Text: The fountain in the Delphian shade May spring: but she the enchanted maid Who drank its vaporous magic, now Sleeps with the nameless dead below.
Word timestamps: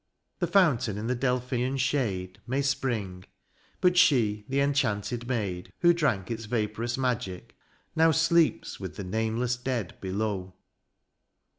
The 0.39 0.47
fountain 0.47 0.97
in 0.97 1.05
the 1.05 1.13
Delphian 1.15 1.77
shade 1.77 2.39
May 2.47 2.63
spring: 2.63 3.23
but 3.81 3.99
she 3.99 4.45
the 4.49 4.59
enchanted 4.59 5.27
maid 5.27 5.71
Who 5.81 5.93
drank 5.93 6.31
its 6.31 6.45
vaporous 6.45 6.97
magic, 6.97 7.55
now 7.95 8.09
Sleeps 8.09 8.79
with 8.79 8.95
the 8.95 9.03
nameless 9.03 9.57
dead 9.57 9.93
below. 10.01 10.55